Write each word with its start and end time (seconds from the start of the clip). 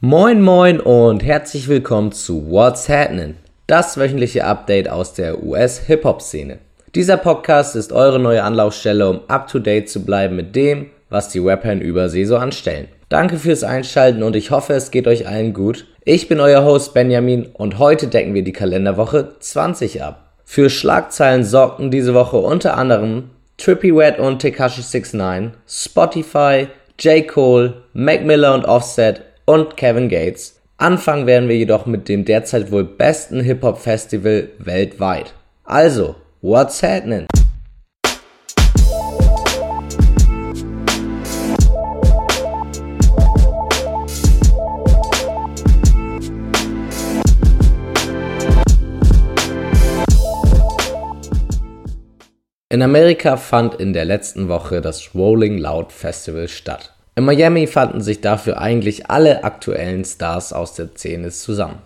Moin 0.00 0.40
moin 0.40 0.78
und 0.78 1.24
herzlich 1.24 1.66
willkommen 1.66 2.12
zu 2.12 2.48
What's 2.52 2.88
Happening, 2.88 3.34
das 3.66 3.98
wöchentliche 3.98 4.44
Update 4.44 4.88
aus 4.88 5.12
der 5.14 5.42
US-Hip-Hop-Szene. 5.42 6.58
Dieser 6.94 7.16
Podcast 7.16 7.74
ist 7.74 7.92
eure 7.92 8.20
neue 8.20 8.44
Anlaufstelle, 8.44 9.10
um 9.10 9.20
up-to-date 9.26 9.88
zu 9.88 10.04
bleiben 10.04 10.36
mit 10.36 10.54
dem, 10.54 10.86
was 11.10 11.30
die 11.30 11.40
Rapper 11.40 11.72
in 11.72 11.80
Übersee 11.80 12.26
so 12.26 12.36
anstellen. 12.36 12.86
Danke 13.08 13.38
fürs 13.38 13.64
Einschalten 13.64 14.22
und 14.22 14.36
ich 14.36 14.52
hoffe, 14.52 14.74
es 14.74 14.92
geht 14.92 15.08
euch 15.08 15.26
allen 15.26 15.52
gut. 15.52 15.86
Ich 16.04 16.28
bin 16.28 16.38
euer 16.38 16.64
Host 16.64 16.94
Benjamin 16.94 17.46
und 17.46 17.80
heute 17.80 18.06
decken 18.06 18.34
wir 18.34 18.44
die 18.44 18.52
Kalenderwoche 18.52 19.34
20 19.40 20.04
ab. 20.04 20.30
Für 20.44 20.70
Schlagzeilen 20.70 21.42
sorgten 21.42 21.90
diese 21.90 22.14
Woche 22.14 22.36
unter 22.36 22.76
anderem 22.76 23.30
Trippy 23.56 23.96
Wet 23.96 24.20
und 24.20 24.38
Tekashi 24.38 24.82
69, 24.82 25.58
Spotify, 25.66 26.68
J. 27.00 27.26
Cole, 27.26 27.82
Mac 27.94 28.24
Miller 28.24 28.54
und 28.54 28.64
Offset 28.64 29.22
und 29.48 29.78
Kevin 29.78 30.10
Gates. 30.10 30.60
Anfangen 30.76 31.26
werden 31.26 31.48
wir 31.48 31.56
jedoch 31.56 31.86
mit 31.86 32.10
dem 32.10 32.26
derzeit 32.26 32.70
wohl 32.70 32.84
besten 32.84 33.40
Hip-Hop-Festival 33.40 34.50
weltweit. 34.58 35.32
Also, 35.64 36.16
what's 36.42 36.82
happening? 36.82 37.26
In 52.68 52.82
Amerika 52.82 53.38
fand 53.38 53.76
in 53.76 53.94
der 53.94 54.04
letzten 54.04 54.48
Woche 54.50 54.82
das 54.82 55.14
Rolling 55.14 55.56
Loud 55.56 55.90
Festival 55.90 56.48
statt. 56.48 56.97
In 57.18 57.24
Miami 57.24 57.66
fanden 57.66 58.00
sich 58.00 58.20
dafür 58.20 58.60
eigentlich 58.60 59.10
alle 59.10 59.42
aktuellen 59.42 60.04
Stars 60.04 60.52
aus 60.52 60.74
der 60.74 60.90
Szene 60.94 61.30
zusammen. 61.30 61.80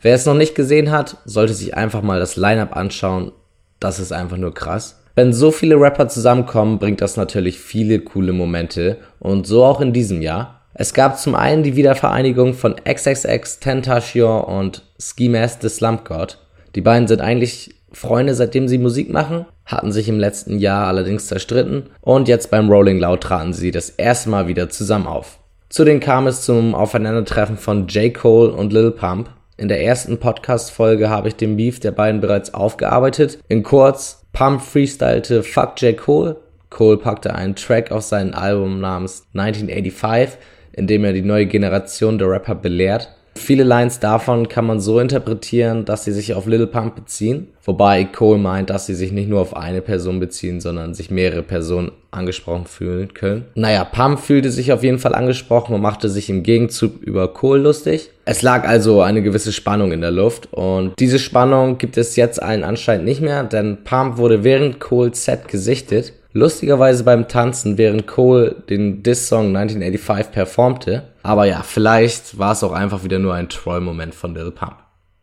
Wer 0.00 0.16
es 0.16 0.26
noch 0.26 0.34
nicht 0.34 0.56
gesehen 0.56 0.90
hat, 0.90 1.18
sollte 1.24 1.54
sich 1.54 1.76
einfach 1.76 2.02
mal 2.02 2.18
das 2.18 2.34
Line-up 2.34 2.76
anschauen. 2.76 3.30
Das 3.78 4.00
ist 4.00 4.10
einfach 4.10 4.36
nur 4.36 4.52
krass. 4.52 5.00
Wenn 5.14 5.32
so 5.32 5.52
viele 5.52 5.76
Rapper 5.76 6.08
zusammenkommen, 6.08 6.80
bringt 6.80 7.02
das 7.02 7.16
natürlich 7.16 7.60
viele 7.60 8.00
coole 8.00 8.32
Momente 8.32 8.96
und 9.20 9.46
so 9.46 9.62
auch 9.64 9.80
in 9.80 9.92
diesem 9.92 10.22
Jahr. 10.22 10.62
Es 10.74 10.92
gab 10.92 11.20
zum 11.20 11.36
einen 11.36 11.62
die 11.62 11.76
Wiedervereinigung 11.76 12.54
von 12.54 12.74
XXX, 12.74 13.60
Tentacion 13.60 14.42
und 14.42 14.82
Ski 15.00 15.28
Mask 15.28 15.62
the 15.62 15.68
Slump 15.68 16.04
God. 16.04 16.38
Die 16.74 16.80
beiden 16.80 17.06
sind 17.06 17.20
eigentlich 17.20 17.76
Freunde, 17.92 18.34
seitdem 18.34 18.66
sie 18.66 18.78
Musik 18.78 19.08
machen, 19.08 19.46
hatten 19.66 19.92
sich 19.92 20.08
im 20.08 20.18
letzten 20.18 20.58
Jahr 20.58 20.86
allerdings 20.86 21.26
zerstritten 21.26 21.90
und 22.00 22.28
jetzt 22.28 22.50
beim 22.50 22.68
Rolling 22.68 22.98
Loud 22.98 23.22
traten 23.22 23.52
sie 23.52 23.70
das 23.70 23.90
erste 23.90 24.30
Mal 24.30 24.46
wieder 24.46 24.68
zusammen 24.68 25.06
auf. 25.06 25.38
Zudem 25.68 26.00
kam 26.00 26.26
es 26.26 26.42
zum 26.42 26.74
Aufeinandertreffen 26.74 27.56
von 27.56 27.88
J. 27.88 28.14
Cole 28.14 28.52
und 28.52 28.72
Lil 28.72 28.90
Pump. 28.92 29.30
In 29.56 29.68
der 29.68 29.82
ersten 29.82 30.18
Podcast-Folge 30.18 31.08
habe 31.08 31.28
ich 31.28 31.36
den 31.36 31.56
Beef 31.56 31.80
der 31.80 31.92
beiden 31.92 32.20
bereits 32.20 32.54
aufgearbeitet. 32.54 33.38
In 33.48 33.62
kurz, 33.62 34.24
Pump 34.32 34.60
freestylte 34.60 35.42
Fuck 35.42 35.80
J. 35.80 35.96
Cole. 35.96 36.36
Cole 36.70 36.96
packte 36.96 37.34
einen 37.34 37.54
Track 37.54 37.92
auf 37.92 38.02
sein 38.02 38.34
Album 38.34 38.80
namens 38.80 39.26
1985, 39.34 40.38
in 40.72 40.86
dem 40.86 41.04
er 41.04 41.12
die 41.12 41.22
neue 41.22 41.46
Generation 41.46 42.18
der 42.18 42.30
Rapper 42.30 42.56
belehrt. 42.56 43.10
Viele 43.36 43.64
Lines 43.64 44.00
davon 44.00 44.48
kann 44.48 44.66
man 44.66 44.80
so 44.80 45.00
interpretieren, 45.00 45.84
dass 45.84 46.04
sie 46.04 46.12
sich 46.12 46.34
auf 46.34 46.46
Little 46.46 46.66
Pump 46.66 46.94
beziehen, 46.94 47.48
wobei 47.64 48.04
Cole 48.04 48.38
meint, 48.38 48.70
dass 48.70 48.86
sie 48.86 48.94
sich 48.94 49.12
nicht 49.12 49.28
nur 49.28 49.40
auf 49.40 49.56
eine 49.56 49.82
Person 49.82 50.20
beziehen, 50.20 50.60
sondern 50.60 50.94
sich 50.94 51.10
mehrere 51.10 51.42
Personen 51.42 51.92
angesprochen 52.10 52.66
fühlen 52.66 53.12
können. 53.12 53.46
Naja, 53.54 53.84
Pump 53.84 54.20
fühlte 54.20 54.50
sich 54.50 54.72
auf 54.72 54.82
jeden 54.82 54.98
Fall 54.98 55.14
angesprochen 55.14 55.74
und 55.74 55.82
machte 55.82 56.08
sich 56.08 56.30
im 56.30 56.42
Gegenzug 56.42 57.02
über 57.02 57.32
Cole 57.34 57.60
lustig. 57.60 58.10
Es 58.24 58.42
lag 58.42 58.66
also 58.66 59.02
eine 59.02 59.22
gewisse 59.22 59.52
Spannung 59.52 59.92
in 59.92 60.00
der 60.00 60.12
Luft 60.12 60.52
und 60.52 60.92
diese 60.98 61.18
Spannung 61.18 61.78
gibt 61.78 61.96
es 61.96 62.16
jetzt 62.16 62.42
allen 62.42 62.64
anscheinend 62.64 63.04
nicht 63.04 63.20
mehr, 63.20 63.42
denn 63.42 63.78
Pump 63.84 64.16
wurde 64.16 64.44
während 64.44 64.80
Coles 64.80 65.24
Set 65.24 65.48
gesichtet 65.48 66.12
Lustigerweise 66.36 67.04
beim 67.04 67.28
Tanzen, 67.28 67.78
während 67.78 68.08
Cole 68.08 68.56
den 68.68 69.04
Diss-Song 69.04 69.56
1985 69.56 70.32
performte. 70.32 71.04
Aber 71.24 71.46
ja, 71.46 71.62
vielleicht 71.62 72.38
war 72.38 72.52
es 72.52 72.62
auch 72.62 72.72
einfach 72.72 73.02
wieder 73.02 73.18
nur 73.18 73.32
ein 73.32 73.48
Troll-Moment 73.48 74.14
von 74.14 74.34
Lil 74.34 74.50
Pump. 74.50 74.76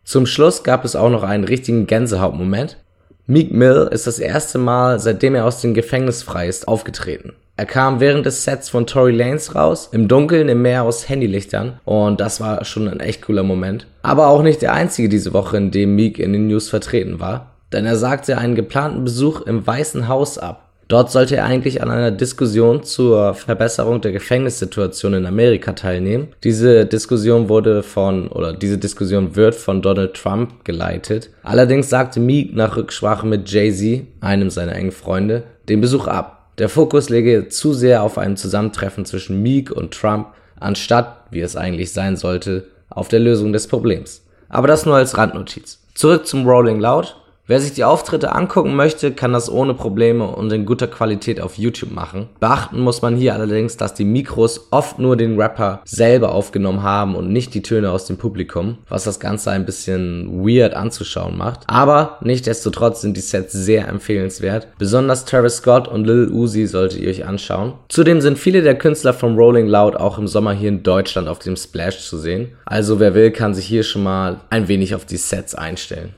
Zum 0.04 0.26
Schluss 0.26 0.64
gab 0.64 0.84
es 0.84 0.96
auch 0.96 1.12
noch 1.12 1.22
einen 1.22 1.44
richtigen 1.44 1.86
Gänsehaut-Moment. 1.86 2.78
Meek 3.28 3.54
Mill 3.54 3.88
ist 3.92 4.08
das 4.08 4.18
erste 4.18 4.58
Mal, 4.58 5.00
seitdem 5.00 5.36
er 5.36 5.46
aus 5.46 5.62
dem 5.62 5.76
Gefängnis 5.76 6.24
frei 6.24 6.48
ist, 6.48 6.68
aufgetreten. 6.68 7.34
Er 7.56 7.68
kam 7.68 8.00
während 8.00 8.26
des 8.26 8.44
Sets 8.44 8.70
von 8.70 8.88
Tory 8.88 9.12
Lanes 9.12 9.54
raus, 9.54 9.90
im 9.92 10.08
Dunkeln, 10.08 10.50
im 10.50 10.64
Meer 10.64 10.84
aus 10.84 11.08
Handylichtern 11.08 11.80
und 11.86 12.20
das 12.20 12.42
war 12.42 12.66
schon 12.66 12.88
ein 12.88 13.00
echt 13.00 13.22
cooler 13.22 13.44
Moment. 13.44 13.86
Aber 14.02 14.28
auch 14.28 14.42
nicht 14.42 14.64
der 14.64 14.74
einzige 14.74 15.08
diese 15.08 15.34
Woche, 15.34 15.58
in 15.58 15.70
dem 15.70 15.96
Meek 15.96 16.18
in 16.18 16.34
den 16.34 16.48
News 16.48 16.68
vertreten 16.68 17.20
war, 17.20 17.52
denn 17.72 17.86
er 17.86 17.96
sagte 17.96 18.40
einen 18.40 18.56
geplanten 18.56 19.04
Besuch 19.04 19.42
im 19.42 19.68
Weißen 19.68 20.08
Haus 20.08 20.40
ab. 20.40 20.71
Dort 20.92 21.10
sollte 21.10 21.38
er 21.38 21.46
eigentlich 21.46 21.82
an 21.82 21.90
einer 21.90 22.12
Diskussion 22.12 22.84
zur 22.84 23.34
Verbesserung 23.34 24.02
der 24.02 24.12
Gefängnissituation 24.12 25.14
in 25.14 25.26
Amerika 25.26 25.72
teilnehmen. 25.72 26.28
Diese 26.44 26.86
Diskussion 26.86 27.48
wurde 27.48 27.82
von, 27.82 28.28
oder 28.28 28.52
diese 28.52 28.78
Diskussion 28.78 29.38
wird 29.38 29.56
von 29.56 29.82
Donald 29.82 30.16
Trump 30.16 30.66
geleitet. 30.66 31.30
Allerdings 31.44 31.90
sagte 31.90 32.20
Meek 32.20 32.54
nach 32.54 32.76
Rücksprache 32.76 33.26
mit 33.26 33.50
Jay-Z, 33.50 34.06
einem 34.20 34.50
seiner 34.50 34.76
engen 34.76 34.92
Freunde, 34.92 35.44
den 35.70 35.80
Besuch 35.80 36.08
ab. 36.08 36.50
Der 36.58 36.68
Fokus 36.68 37.08
lege 37.08 37.48
zu 37.48 37.72
sehr 37.72 38.04
auf 38.04 38.18
ein 38.18 38.36
Zusammentreffen 38.36 39.06
zwischen 39.06 39.42
Meek 39.42 39.72
und 39.72 39.94
Trump, 39.94 40.28
anstatt, 40.60 41.24
wie 41.32 41.40
es 41.40 41.56
eigentlich 41.56 41.94
sein 41.94 42.18
sollte, 42.18 42.66
auf 42.90 43.08
der 43.08 43.22
Lösung 43.22 43.54
des 43.54 43.68
Problems. 43.68 44.26
Aber 44.50 44.68
das 44.68 44.86
nur 44.86 44.98
als 44.98 45.18
Randnotiz. 45.18 45.80
Zurück 45.94 46.28
zum 46.28 46.46
Rolling 46.46 46.82
Loud. 46.82 47.16
Wer 47.52 47.60
sich 47.60 47.74
die 47.74 47.84
Auftritte 47.84 48.34
angucken 48.34 48.78
möchte, 48.78 49.12
kann 49.12 49.34
das 49.34 49.52
ohne 49.52 49.74
Probleme 49.74 50.26
und 50.26 50.54
in 50.54 50.66
guter 50.66 50.88
Qualität 50.88 51.42
auf 51.42 51.58
YouTube 51.58 51.92
machen. 51.92 52.30
Beachten 52.40 52.80
muss 52.80 53.02
man 53.02 53.18
hier 53.18 53.34
allerdings, 53.34 53.76
dass 53.76 53.94
die 53.94 54.06
Mikros 54.06 54.70
oft 54.72 55.00
nur 55.00 55.18
den 55.18 55.38
Rapper 55.38 55.82
selber 55.84 56.32
aufgenommen 56.32 56.82
haben 56.82 57.14
und 57.14 57.30
nicht 57.30 57.54
die 57.54 57.62
Töne 57.62 57.92
aus 57.92 58.06
dem 58.06 58.16
Publikum, 58.16 58.78
was 58.88 59.04
das 59.04 59.20
Ganze 59.20 59.52
ein 59.52 59.66
bisschen 59.66 60.48
weird 60.48 60.76
anzuschauen 60.76 61.38
macht. 61.38 61.64
Aber 61.68 62.20
nichtsdestotrotz 62.22 63.02
sind 63.02 63.18
die 63.18 63.20
Sets 63.20 63.52
sehr 63.52 63.90
empfehlenswert. 63.90 64.70
Besonders 64.78 65.26
Travis 65.26 65.58
Scott 65.58 65.90
und 65.90 66.08
Lil 66.08 66.30
Uzi 66.32 66.68
solltet 66.68 67.02
ihr 67.02 67.10
euch 67.10 67.26
anschauen. 67.26 67.74
Zudem 67.90 68.22
sind 68.22 68.40
viele 68.40 68.62
der 68.62 68.78
Künstler 68.78 69.14
von 69.14 69.36
Rolling 69.36 69.68
Loud 69.68 69.98
auch 69.98 70.18
im 70.18 70.30
Sommer 70.30 70.54
hier 70.54 70.70
in 70.70 70.84
Deutschland 70.84 71.28
auf 71.28 71.40
dem 71.40 71.58
Splash 71.58 72.00
zu 72.00 72.18
sehen. 72.18 72.54
Also 72.64 73.02
wer 73.02 73.14
will, 73.14 73.32
kann 73.32 73.54
sich 73.54 73.66
hier 73.66 73.84
schon 73.84 74.04
mal 74.04 74.40
ein 74.50 74.70
wenig 74.70 74.96
auf 74.96 75.04
die 75.04 75.18
Sets 75.18 75.54
einstellen. 75.54 76.16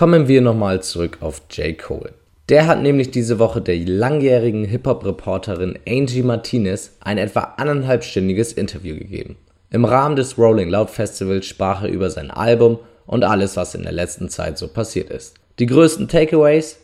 Kommen 0.00 0.28
wir 0.28 0.40
nochmal 0.40 0.82
zurück 0.82 1.18
auf 1.20 1.42
J. 1.50 1.78
Cole. 1.78 2.14
Der 2.48 2.66
hat 2.66 2.80
nämlich 2.80 3.10
diese 3.10 3.38
Woche 3.38 3.60
der 3.60 3.76
langjährigen 3.80 4.64
Hip-Hop-Reporterin 4.64 5.78
Angie 5.86 6.22
Martinez 6.22 6.92
ein 7.00 7.18
etwa 7.18 7.52
anderthalbstündiges 7.58 8.54
Interview 8.54 8.96
gegeben. 8.96 9.36
Im 9.68 9.84
Rahmen 9.84 10.16
des 10.16 10.38
Rolling 10.38 10.70
Loud 10.70 10.88
Festivals 10.88 11.44
sprach 11.44 11.82
er 11.82 11.90
über 11.90 12.08
sein 12.08 12.30
Album 12.30 12.78
und 13.06 13.24
alles, 13.24 13.58
was 13.58 13.74
in 13.74 13.82
der 13.82 13.92
letzten 13.92 14.30
Zeit 14.30 14.56
so 14.56 14.68
passiert 14.68 15.10
ist. 15.10 15.34
Die 15.58 15.66
größten 15.66 16.08
Takeaways? 16.08 16.78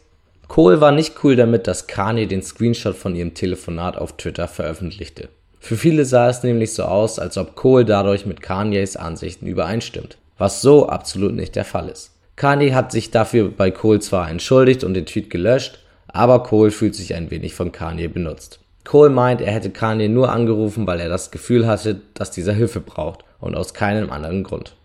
Cole 0.47 0.83
war 0.83 0.93
nicht 0.93 1.15
cool 1.25 1.37
damit, 1.37 1.67
dass 1.67 1.87
Kanye 1.87 2.27
den 2.27 2.43
Screenshot 2.43 2.97
von 2.97 3.17
ihrem 3.17 3.33
Telefonat 3.33 3.97
auf 3.97 4.19
Twitter 4.19 4.47
veröffentlichte. 4.47 5.31
Für 5.59 5.79
viele 5.79 6.05
sah 6.05 6.29
es 6.29 6.43
nämlich 6.43 6.75
so 6.75 6.83
aus, 6.83 7.19
als 7.19 7.39
ob 7.39 7.55
Cole 7.55 7.87
dadurch 7.87 8.27
mit 8.27 8.43
Kanyes 8.43 8.95
Ansichten 8.95 9.47
übereinstimmt, 9.47 10.19
was 10.37 10.61
so 10.61 10.91
absolut 10.91 11.33
nicht 11.33 11.57
der 11.57 11.65
Fall 11.65 11.89
ist. 11.89 12.11
Kanye 12.37 12.75
hat 12.75 12.93
sich 12.93 13.11
dafür 13.11 13.51
bei 13.51 13.71
Cole 13.71 14.01
zwar 14.01 14.31
entschuldigt 14.31 14.85
und 14.85 14.93
den 14.93 15.07
Tweet 15.07 15.31
gelöscht, 15.31 15.79
aber 16.09 16.43
Cole 16.43 16.71
fühlt 16.71 16.95
sich 16.95 17.15
ein 17.15 17.31
wenig 17.31 17.55
von 17.55 17.73
Kanye 17.73 18.09
benutzt. 18.09 18.61
Cole 18.85 19.11
meint, 19.11 19.41
er 19.41 19.53
hätte 19.53 19.71
Kanye 19.71 20.09
nur 20.09 20.31
angerufen, 20.31 20.87
weil 20.87 21.01
er 21.01 21.09
das 21.09 21.31
Gefühl 21.31 21.67
hatte, 21.67 22.01
dass 22.15 22.31
dieser 22.31 22.53
Hilfe 22.53 22.81
braucht 22.81 23.25
und 23.41 23.57
aus 23.57 23.75
keinem 23.75 24.11
anderen 24.11 24.45
Grund. 24.45 24.77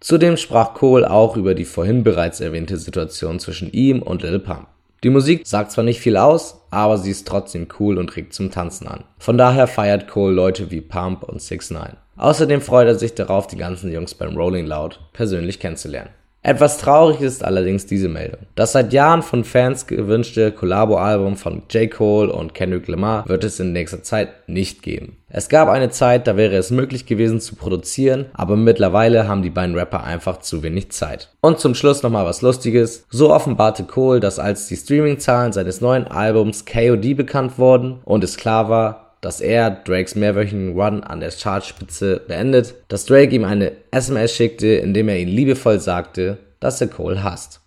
Zudem 0.00 0.36
sprach 0.36 0.74
Cole 0.74 1.10
auch 1.10 1.36
über 1.36 1.54
die 1.54 1.64
vorhin 1.64 2.02
bereits 2.02 2.40
erwähnte 2.40 2.76
Situation 2.76 3.38
zwischen 3.38 3.70
ihm 3.72 4.02
und 4.02 4.22
Lil 4.22 4.40
Pump. 4.40 4.66
Die 5.02 5.10
Musik 5.10 5.46
sagt 5.46 5.72
zwar 5.72 5.84
nicht 5.84 6.00
viel 6.00 6.16
aus, 6.16 6.60
aber 6.70 6.98
sie 6.98 7.10
ist 7.10 7.26
trotzdem 7.26 7.68
cool 7.78 7.98
und 7.98 8.14
regt 8.16 8.34
zum 8.34 8.50
Tanzen 8.50 8.86
an. 8.86 9.04
Von 9.18 9.38
daher 9.38 9.66
feiert 9.66 10.08
Cole 10.08 10.34
Leute 10.34 10.70
wie 10.70 10.80
Pump 10.80 11.22
und 11.22 11.40
6 11.40 11.70
9 11.70 11.96
Außerdem 12.16 12.60
freut 12.60 12.86
er 12.86 12.96
sich 12.96 13.14
darauf, 13.14 13.46
die 13.46 13.56
ganzen 13.56 13.90
Jungs 13.90 14.14
beim 14.14 14.36
Rolling 14.36 14.66
Loud 14.66 15.00
persönlich 15.14 15.58
kennenzulernen. 15.58 16.10
Etwas 16.42 16.78
traurig 16.78 17.20
ist 17.20 17.44
allerdings 17.44 17.84
diese 17.84 18.08
Meldung. 18.08 18.40
Das 18.54 18.72
seit 18.72 18.94
Jahren 18.94 19.22
von 19.22 19.44
Fans 19.44 19.86
gewünschte 19.86 20.52
Collabo-Album 20.52 21.36
von 21.36 21.62
J. 21.68 21.90
Cole 21.90 22.32
und 22.32 22.54
Kendrick 22.54 22.88
Lamar 22.88 23.28
wird 23.28 23.44
es 23.44 23.60
in 23.60 23.72
nächster 23.72 24.02
Zeit 24.02 24.30
nicht 24.48 24.82
geben. 24.82 25.18
Es 25.28 25.50
gab 25.50 25.68
eine 25.68 25.90
Zeit, 25.90 26.26
da 26.26 26.38
wäre 26.38 26.56
es 26.56 26.70
möglich 26.70 27.04
gewesen 27.04 27.40
zu 27.40 27.56
produzieren, 27.56 28.26
aber 28.32 28.56
mittlerweile 28.56 29.28
haben 29.28 29.42
die 29.42 29.50
beiden 29.50 29.76
Rapper 29.76 30.02
einfach 30.02 30.38
zu 30.38 30.62
wenig 30.62 30.90
Zeit. 30.92 31.28
Und 31.42 31.60
zum 31.60 31.74
Schluss 31.74 32.02
nochmal 32.02 32.24
was 32.24 32.40
Lustiges. 32.40 33.04
So 33.10 33.34
offenbarte 33.34 33.84
Cole, 33.84 34.20
dass 34.20 34.38
als 34.38 34.66
die 34.66 34.76
Streaming-Zahlen 34.76 35.52
seines 35.52 35.82
neuen 35.82 36.06
Albums 36.06 36.64
KOD 36.64 37.16
bekannt 37.18 37.58
wurden 37.58 38.00
und 38.04 38.24
es 38.24 38.38
klar 38.38 38.70
war, 38.70 39.09
dass 39.20 39.40
er 39.40 39.70
Drakes 39.70 40.14
mehrwöchigen 40.14 40.78
Run 40.80 41.02
an 41.02 41.20
der 41.20 41.30
Chartspitze 41.30 42.22
beendet, 42.26 42.74
dass 42.88 43.06
Drake 43.06 43.34
ihm 43.34 43.44
eine 43.44 43.72
SMS 43.90 44.34
schickte, 44.34 44.68
in 44.68 44.94
dem 44.94 45.08
er 45.08 45.18
ihn 45.18 45.28
liebevoll 45.28 45.80
sagte, 45.80 46.38
dass 46.60 46.80
er 46.80 46.88
Cole 46.88 47.22
hasst. 47.22 47.60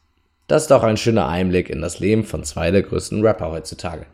Das 0.48 0.64
ist 0.64 0.72
doch 0.72 0.84
ein 0.84 0.98
schöner 0.98 1.28
Einblick 1.28 1.70
in 1.70 1.82
das 1.82 2.00
Leben 2.00 2.24
von 2.24 2.44
zwei 2.44 2.72
der 2.72 2.84
größten 2.84 3.26
Rapper 3.26 3.52
heutzutage. 3.52 4.06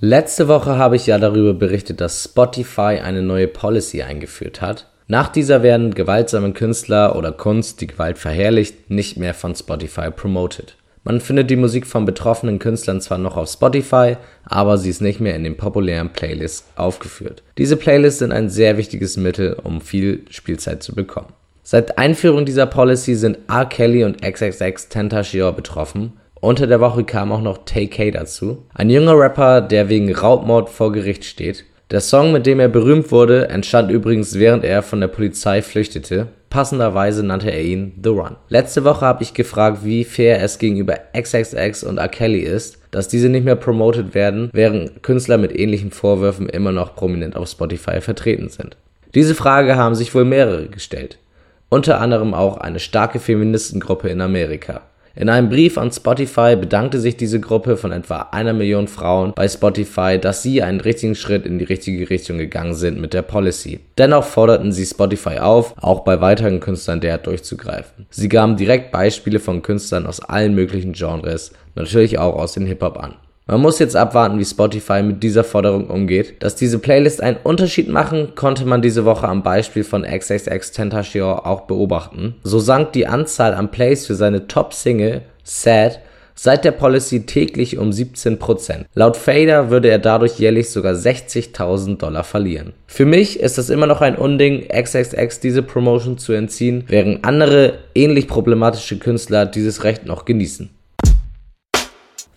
Letzte 0.00 0.46
Woche 0.48 0.76
habe 0.76 0.96
ich 0.96 1.06
ja 1.06 1.18
darüber 1.18 1.54
berichtet, 1.54 2.00
dass 2.00 2.24
Spotify 2.24 3.00
eine 3.02 3.22
neue 3.22 3.48
Policy 3.48 4.02
eingeführt 4.02 4.60
hat. 4.60 4.90
Nach 5.08 5.28
dieser 5.28 5.62
werden 5.62 5.94
gewaltsame 5.94 6.52
Künstler 6.52 7.16
oder 7.16 7.32
Kunst, 7.32 7.80
die 7.80 7.86
Gewalt 7.86 8.18
verherrlicht, 8.18 8.90
nicht 8.90 9.16
mehr 9.16 9.34
von 9.34 9.54
Spotify 9.54 10.10
promoted. 10.10 10.76
Man 11.06 11.20
findet 11.20 11.50
die 11.50 11.56
Musik 11.56 11.86
von 11.86 12.04
betroffenen 12.04 12.58
Künstlern 12.58 13.00
zwar 13.00 13.18
noch 13.18 13.36
auf 13.36 13.48
Spotify, 13.48 14.16
aber 14.44 14.76
sie 14.76 14.90
ist 14.90 15.00
nicht 15.00 15.20
mehr 15.20 15.36
in 15.36 15.44
den 15.44 15.56
populären 15.56 16.12
Playlists 16.12 16.66
aufgeführt. 16.74 17.44
Diese 17.58 17.76
Playlists 17.76 18.18
sind 18.18 18.32
ein 18.32 18.50
sehr 18.50 18.76
wichtiges 18.76 19.16
Mittel, 19.16 19.56
um 19.62 19.80
viel 19.80 20.24
Spielzeit 20.30 20.82
zu 20.82 20.96
bekommen. 20.96 21.28
Seit 21.62 21.96
Einführung 21.96 22.44
dieser 22.44 22.66
Policy 22.66 23.14
sind 23.14 23.38
R. 23.48 23.66
Kelly 23.66 24.02
und 24.02 24.20
XXX 24.20 24.88
Tentacion 24.88 25.54
betroffen 25.54 26.14
unter 26.40 26.66
der 26.66 26.80
Woche 26.80 27.04
kam 27.04 27.32
auch 27.32 27.40
noch 27.40 27.64
Tay-K 27.64 28.10
dazu, 28.10 28.64
ein 28.74 28.90
junger 28.90 29.18
Rapper, 29.18 29.60
der 29.60 29.88
wegen 29.88 30.14
Raubmord 30.14 30.68
vor 30.68 30.92
Gericht 30.92 31.24
steht. 31.24 31.64
Der 31.90 32.00
Song, 32.00 32.32
mit 32.32 32.46
dem 32.46 32.60
er 32.60 32.68
berühmt 32.68 33.10
wurde, 33.10 33.48
entstand 33.48 33.90
übrigens 33.90 34.38
während 34.38 34.64
er 34.64 34.82
von 34.82 35.00
der 35.00 35.08
Polizei 35.08 35.62
flüchtete. 35.62 36.28
Passenderweise 36.56 37.22
nannte 37.22 37.50
er 37.50 37.60
ihn 37.60 37.92
The 38.02 38.08
Run. 38.08 38.36
Letzte 38.48 38.82
Woche 38.82 39.04
habe 39.04 39.22
ich 39.22 39.34
gefragt, 39.34 39.80
wie 39.84 40.04
fair 40.04 40.42
es 40.42 40.58
gegenüber 40.58 40.96
XXX 41.14 41.84
und 41.84 41.98
R. 41.98 42.08
Kelly 42.08 42.40
ist, 42.40 42.78
dass 42.90 43.08
diese 43.08 43.28
nicht 43.28 43.44
mehr 43.44 43.56
promoted 43.56 44.14
werden, 44.14 44.48
während 44.54 45.02
Künstler 45.02 45.36
mit 45.36 45.54
ähnlichen 45.54 45.90
Vorwürfen 45.90 46.48
immer 46.48 46.72
noch 46.72 46.96
prominent 46.96 47.36
auf 47.36 47.50
Spotify 47.50 48.00
vertreten 48.00 48.48
sind. 48.48 48.78
Diese 49.14 49.34
Frage 49.34 49.76
haben 49.76 49.94
sich 49.94 50.14
wohl 50.14 50.24
mehrere 50.24 50.68
gestellt. 50.68 51.18
Unter 51.68 52.00
anderem 52.00 52.32
auch 52.32 52.56
eine 52.56 52.80
starke 52.80 53.20
Feministengruppe 53.20 54.08
in 54.08 54.22
Amerika. 54.22 54.80
In 55.18 55.30
einem 55.30 55.48
Brief 55.48 55.78
an 55.78 55.90
Spotify 55.90 56.56
bedankte 56.56 57.00
sich 57.00 57.16
diese 57.16 57.40
Gruppe 57.40 57.78
von 57.78 57.90
etwa 57.90 58.28
einer 58.32 58.52
Million 58.52 58.86
Frauen 58.86 59.32
bei 59.34 59.48
Spotify, 59.48 60.18
dass 60.20 60.42
sie 60.42 60.62
einen 60.62 60.82
richtigen 60.82 61.14
Schritt 61.14 61.46
in 61.46 61.58
die 61.58 61.64
richtige 61.64 62.10
Richtung 62.10 62.36
gegangen 62.36 62.74
sind 62.74 63.00
mit 63.00 63.14
der 63.14 63.22
Policy. 63.22 63.80
Dennoch 63.96 64.24
forderten 64.24 64.72
sie 64.72 64.84
Spotify 64.84 65.38
auf, 65.38 65.74
auch 65.80 66.00
bei 66.00 66.20
weiteren 66.20 66.60
Künstlern 66.60 67.00
derart 67.00 67.26
durchzugreifen. 67.26 68.04
Sie 68.10 68.28
gaben 68.28 68.58
direkt 68.58 68.92
Beispiele 68.92 69.40
von 69.40 69.62
Künstlern 69.62 70.06
aus 70.06 70.20
allen 70.20 70.54
möglichen 70.54 70.92
Genres, 70.92 71.52
natürlich 71.74 72.18
auch 72.18 72.36
aus 72.36 72.52
dem 72.52 72.66
Hip-Hop 72.66 72.98
an. 72.98 73.14
Man 73.48 73.60
muss 73.60 73.78
jetzt 73.78 73.94
abwarten, 73.94 74.40
wie 74.40 74.44
Spotify 74.44 75.04
mit 75.04 75.22
dieser 75.22 75.44
Forderung 75.44 75.88
umgeht. 75.88 76.42
Dass 76.42 76.56
diese 76.56 76.80
Playlists 76.80 77.20
einen 77.20 77.36
Unterschied 77.44 77.88
machen, 77.88 78.32
konnte 78.34 78.64
man 78.64 78.82
diese 78.82 79.04
Woche 79.04 79.28
am 79.28 79.44
Beispiel 79.44 79.84
von 79.84 80.02
XXX 80.02 80.72
Tentacion 80.72 81.38
auch 81.38 81.60
beobachten. 81.62 82.34
So 82.42 82.58
sank 82.58 82.92
die 82.92 83.06
Anzahl 83.06 83.54
an 83.54 83.70
Plays 83.70 84.04
für 84.04 84.16
seine 84.16 84.48
Top-Single 84.48 85.22
Sad 85.44 86.00
seit 86.34 86.64
der 86.64 86.72
Policy 86.72 87.24
täglich 87.24 87.78
um 87.78 87.90
17%. 87.90 88.84
Laut 88.94 89.16
Fader 89.16 89.70
würde 89.70 89.90
er 89.90 90.00
dadurch 90.00 90.40
jährlich 90.40 90.68
sogar 90.70 90.94
60.000 90.94 91.98
Dollar 91.98 92.24
verlieren. 92.24 92.72
Für 92.88 93.06
mich 93.06 93.38
ist 93.38 93.58
es 93.58 93.70
immer 93.70 93.86
noch 93.86 94.00
ein 94.00 94.16
Unding, 94.16 94.66
XXX 94.68 95.40
diese 95.40 95.62
Promotion 95.62 96.18
zu 96.18 96.32
entziehen, 96.32 96.84
während 96.88 97.24
andere 97.24 97.78
ähnlich 97.94 98.26
problematische 98.26 98.98
Künstler 98.98 99.46
dieses 99.46 99.84
Recht 99.84 100.04
noch 100.04 100.24
genießen. 100.24 100.70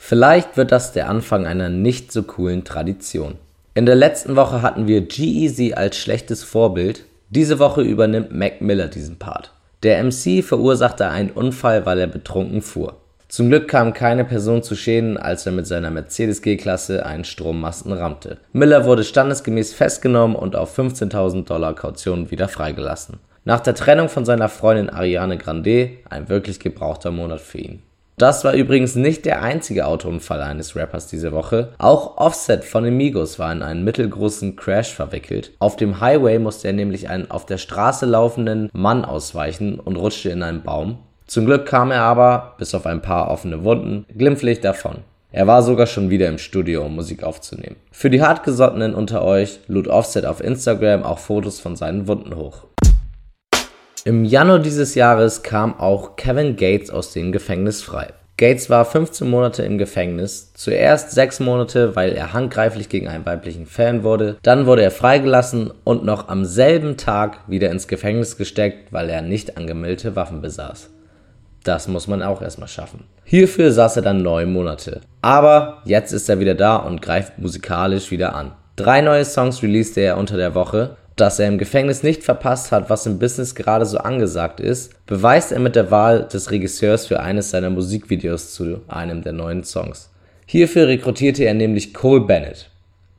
Vielleicht 0.09 0.57
wird 0.57 0.71
das 0.71 0.91
der 0.91 1.07
Anfang 1.07 1.45
einer 1.45 1.69
nicht 1.69 2.11
so 2.11 2.23
coolen 2.23 2.63
Tradition. 2.63 3.35
In 3.75 3.85
der 3.85 3.93
letzten 3.93 4.35
Woche 4.35 4.63
hatten 4.63 4.87
wir 4.87 5.01
G-Eazy 5.01 5.73
als 5.75 5.97
schlechtes 5.97 6.43
Vorbild. 6.43 7.05
Diese 7.29 7.59
Woche 7.59 7.83
übernimmt 7.83 8.33
Mac 8.33 8.59
Miller 8.59 8.87
diesen 8.87 9.19
Part. 9.19 9.53
Der 9.83 10.03
MC 10.03 10.43
verursachte 10.43 11.07
einen 11.09 11.29
Unfall, 11.29 11.85
weil 11.85 11.99
er 11.99 12.07
betrunken 12.07 12.63
fuhr. 12.63 12.95
Zum 13.27 13.49
Glück 13.49 13.67
kam 13.67 13.93
keine 13.93 14.25
Person 14.25 14.63
zu 14.63 14.75
Schäden, 14.75 15.15
als 15.15 15.45
er 15.45 15.51
mit 15.51 15.67
seiner 15.67 15.91
Mercedes 15.91 16.41
G-Klasse 16.41 17.05
einen 17.05 17.23
Strommasten 17.23 17.93
rammte. 17.93 18.37
Miller 18.51 18.85
wurde 18.85 19.03
standesgemäß 19.03 19.75
festgenommen 19.75 20.35
und 20.35 20.55
auf 20.55 20.75
15.000 20.75 21.45
Dollar 21.45 21.75
Kaution 21.75 22.31
wieder 22.31 22.47
freigelassen. 22.47 23.19
Nach 23.45 23.59
der 23.59 23.75
Trennung 23.75 24.09
von 24.09 24.25
seiner 24.25 24.49
Freundin 24.49 24.89
Ariane 24.89 25.37
Grande 25.37 25.91
ein 26.09 26.29
wirklich 26.29 26.59
gebrauchter 26.59 27.11
Monat 27.11 27.41
für 27.41 27.59
ihn. 27.59 27.83
Das 28.19 28.43
war 28.43 28.53
übrigens 28.53 28.95
nicht 28.95 29.23
der 29.23 29.41
einzige 29.41 29.87
Autounfall 29.87 30.41
eines 30.41 30.75
Rappers 30.75 31.07
diese 31.07 31.31
Woche. 31.31 31.69
Auch 31.77 32.17
Offset 32.17 32.65
von 32.65 32.85
Amigos 32.85 33.39
war 33.39 33.49
in 33.49 33.61
einen 33.61 33.85
mittelgroßen 33.85 34.57
Crash 34.57 34.93
verwickelt. 34.93 35.53
Auf 35.59 35.77
dem 35.77 36.01
Highway 36.01 36.37
musste 36.37 36.67
er 36.67 36.73
nämlich 36.73 37.07
einen 37.07 37.31
auf 37.31 37.45
der 37.45 37.57
Straße 37.57 38.05
laufenden 38.05 38.69
Mann 38.73 39.05
ausweichen 39.05 39.79
und 39.79 39.95
rutschte 39.95 40.31
in 40.31 40.43
einen 40.43 40.63
Baum. 40.63 40.97
Zum 41.27 41.45
Glück 41.45 41.65
kam 41.65 41.91
er 41.91 42.01
aber, 42.01 42.55
bis 42.57 42.75
auf 42.75 42.85
ein 42.85 43.01
paar 43.01 43.31
offene 43.31 43.63
Wunden, 43.63 44.05
glimpflich 44.13 44.59
davon. 44.59 44.97
Er 45.31 45.47
war 45.47 45.63
sogar 45.63 45.87
schon 45.87 46.09
wieder 46.09 46.27
im 46.27 46.39
Studio, 46.39 46.83
um 46.83 46.95
Musik 46.95 47.23
aufzunehmen. 47.23 47.77
Für 47.89 48.09
die 48.09 48.21
Hartgesottenen 48.21 48.95
unter 48.95 49.23
euch 49.23 49.61
lud 49.67 49.87
Offset 49.87 50.25
auf 50.25 50.43
Instagram 50.43 51.03
auch 51.03 51.19
Fotos 51.19 51.61
von 51.61 51.77
seinen 51.77 52.09
Wunden 52.09 52.35
hoch. 52.35 52.65
Im 54.05 54.23
Januar 54.23 54.59
dieses 54.59 54.95
Jahres 54.95 55.43
kam 55.43 55.77
auch 55.77 56.15
Kevin 56.15 56.55
Gates 56.55 56.89
aus 56.89 57.11
dem 57.11 57.33
Gefängnis 57.33 57.81
frei. 57.81 58.13
Gates 58.37 58.69
war 58.69 58.85
15 58.85 59.29
Monate 59.29 59.63
im 59.63 59.77
Gefängnis, 59.77 60.53
zuerst 60.53 61.11
6 61.11 61.41
Monate, 61.41 61.97
weil 61.97 62.13
er 62.13 62.31
handgreiflich 62.31 62.87
gegen 62.87 63.09
einen 63.09 63.25
weiblichen 63.25 63.65
Fan 63.65 64.03
wurde, 64.03 64.37
dann 64.41 64.65
wurde 64.65 64.83
er 64.83 64.91
freigelassen 64.91 65.73
und 65.83 66.05
noch 66.05 66.29
am 66.29 66.45
selben 66.45 66.95
Tag 66.95 67.39
wieder 67.47 67.69
ins 67.69 67.89
Gefängnis 67.89 68.37
gesteckt, 68.37 68.93
weil 68.93 69.09
er 69.09 69.21
nicht 69.21 69.57
angemeldete 69.57 70.15
Waffen 70.15 70.41
besaß. 70.41 70.89
Das 71.65 71.89
muss 71.89 72.07
man 72.07 72.23
auch 72.23 72.41
erstmal 72.41 72.69
schaffen. 72.69 73.03
Hierfür 73.25 73.73
saß 73.73 73.97
er 73.97 74.03
dann 74.03 74.23
9 74.23 74.49
Monate. 74.49 75.01
Aber 75.21 75.81
jetzt 75.83 76.13
ist 76.13 76.29
er 76.29 76.39
wieder 76.39 76.55
da 76.55 76.77
und 76.77 77.01
greift 77.01 77.37
musikalisch 77.37 78.11
wieder 78.11 78.33
an. 78.33 78.53
Drei 78.77 79.01
neue 79.01 79.25
Songs 79.25 79.61
releaste 79.61 79.99
er 79.99 80.17
unter 80.17 80.37
der 80.37 80.55
Woche 80.55 80.95
dass 81.19 81.39
er 81.39 81.47
im 81.47 81.57
Gefängnis 81.57 82.03
nicht 82.03 82.23
verpasst 82.23 82.71
hat, 82.71 82.89
was 82.89 83.05
im 83.05 83.19
Business 83.19 83.55
gerade 83.55 83.85
so 83.85 83.97
angesagt 83.97 84.59
ist, 84.59 85.05
beweist 85.05 85.51
er 85.51 85.59
mit 85.59 85.75
der 85.75 85.91
Wahl 85.91 86.27
des 86.27 86.51
Regisseurs 86.51 87.07
für 87.07 87.19
eines 87.19 87.49
seiner 87.49 87.69
Musikvideos 87.69 88.53
zu 88.53 88.81
einem 88.87 89.21
der 89.21 89.33
neuen 89.33 89.63
Songs. 89.63 90.09
Hierfür 90.45 90.87
rekrutierte 90.87 91.43
er 91.43 91.53
nämlich 91.53 91.93
Cole 91.93 92.21
Bennett. 92.21 92.68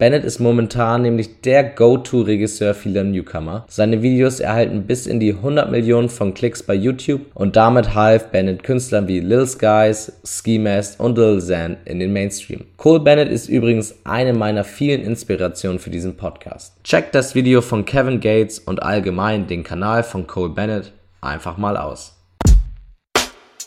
Bennett 0.00 0.24
ist 0.24 0.38
momentan 0.38 1.02
nämlich 1.02 1.42
der 1.42 1.62
Go-To-Regisseur 1.62 2.72
vieler 2.72 3.04
Newcomer. 3.04 3.66
Seine 3.68 4.00
Videos 4.00 4.40
erhalten 4.40 4.86
bis 4.86 5.06
in 5.06 5.20
die 5.20 5.34
100 5.34 5.70
Millionen 5.70 6.08
von 6.08 6.32
Klicks 6.32 6.62
bei 6.62 6.72
YouTube 6.72 7.26
und 7.34 7.54
damit 7.54 7.94
half 7.94 8.28
Bennett 8.28 8.62
Künstlern 8.62 9.08
wie 9.08 9.20
Lil 9.20 9.46
Skies, 9.46 10.10
Ski 10.24 10.58
Mask 10.58 10.98
und 10.98 11.18
Lil 11.18 11.36
Xan 11.36 11.76
in 11.84 11.98
den 11.98 12.14
Mainstream. 12.14 12.64
Cole 12.78 13.00
Bennett 13.00 13.28
ist 13.28 13.50
übrigens 13.50 13.94
eine 14.04 14.32
meiner 14.32 14.64
vielen 14.64 15.02
Inspirationen 15.02 15.78
für 15.78 15.90
diesen 15.90 16.16
Podcast. 16.16 16.82
Checkt 16.82 17.14
das 17.14 17.34
Video 17.34 17.60
von 17.60 17.84
Kevin 17.84 18.20
Gates 18.20 18.58
und 18.58 18.82
allgemein 18.82 19.48
den 19.48 19.64
Kanal 19.64 20.02
von 20.02 20.26
Cole 20.26 20.54
Bennett 20.54 20.92
einfach 21.20 21.58
mal 21.58 21.76
aus. 21.76 22.16